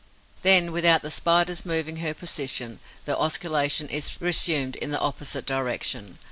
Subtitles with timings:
[0.41, 6.17] Then, without the Spider's moving her position, the oscillation is resumed in the opposite direction.